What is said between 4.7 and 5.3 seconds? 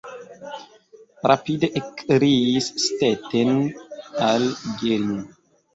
Gering.